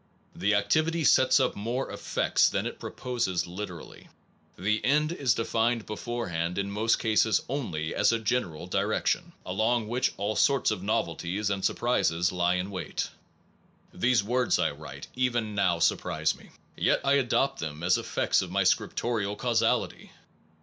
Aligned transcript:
The 0.35 0.55
activity 0.55 1.03
sets 1.03 1.39
up 1.39 1.55
more 1.55 1.91
effects 1.91 2.49
than 2.49 2.65
it 2.65 2.79
proposes 2.79 3.45
literally. 3.45 4.07
The 4.57 4.83
end 4.83 5.11
is 5.11 5.35
defined 5.35 5.85
beforehand 5.85 6.57
in 6.57 6.71
most 6.71 6.95
cases 6.97 7.43
only 7.47 7.93
as 7.93 8.11
a 8.11 8.15
And 8.15 8.23
novel 8.23 8.25
general 8.25 8.65
direction, 8.65 9.33
along 9.45 9.87
which 9.87 10.15
all 10.17 10.35
sorts 10.35 10.71
of 10.71 10.81
novelties 10.81 11.51
and 11.51 11.63
surprises 11.63 12.31
lie 12.31 12.55
in 12.55 12.71
wait. 12.71 13.09
These 13.93 14.23
words 14.23 14.57
I 14.57 14.71
write 14.71 15.05
even 15.15 15.53
now 15.53 15.77
surprise 15.77 16.35
me; 16.35 16.49
yet 16.75 17.01
I 17.05 17.13
adopt 17.13 17.59
them 17.59 17.83
as 17.83 17.99
effects 17.99 18.41
of 18.41 18.49
my 18.49 18.63
scripto 18.63 19.19
rial 19.19 19.35
causality. 19.35 20.13